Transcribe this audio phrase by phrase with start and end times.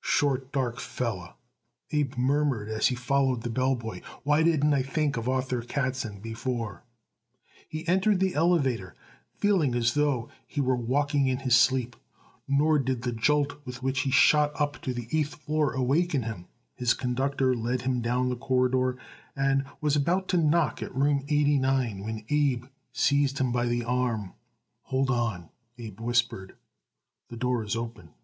[0.00, 1.34] "Short, dark feller,"
[1.90, 4.00] Abe murmured as he followed the bell boy.
[4.22, 6.84] "Why didn't I think of Arthur Katzen before?"
[7.68, 8.94] He entered the elevator,
[9.36, 11.96] feeling as though he were walking in his sleep;
[12.48, 16.22] nor did the jolt with which he was shot up to the eighth floor awaken
[16.22, 16.46] him.
[16.76, 18.96] His conductor led him down the corridor
[19.36, 23.84] and was about to knock at room eighty nine when Abe seized him by the
[23.84, 24.32] arm.
[24.84, 26.56] "Hold on," Abe whispered.
[27.28, 28.14] "The door is open."